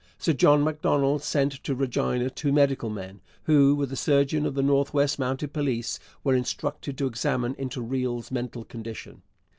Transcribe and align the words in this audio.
Sir 0.17 0.33
John 0.33 0.63
Macdonald 0.63 1.21
sent 1.21 1.61
to 1.63 1.75
Regina 1.75 2.31
two 2.31 2.51
medical 2.51 2.89
men, 2.89 3.21
who, 3.43 3.75
with 3.75 3.91
the 3.91 3.95
surgeon 3.95 4.47
of 4.47 4.55
the 4.55 4.63
North 4.63 4.95
West 4.95 5.19
Mounted 5.19 5.53
Police, 5.53 5.99
were 6.23 6.33
instructed 6.33 6.97
to 6.97 7.05
examine 7.05 7.53
into 7.59 7.81
Riel's 7.83 8.31
mental 8.31 8.65
condition. 8.65 9.21